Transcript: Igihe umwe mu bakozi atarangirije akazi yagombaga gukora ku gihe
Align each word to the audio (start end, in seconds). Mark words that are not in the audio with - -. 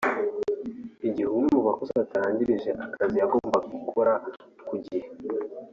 Igihe 1.07 1.27
umwe 1.35 1.47
mu 1.55 1.61
bakozi 1.67 1.93
atarangirije 2.03 2.69
akazi 2.85 3.15
yagombaga 3.21 3.67
gukora 3.75 4.13
ku 4.67 4.75
gihe 4.85 5.07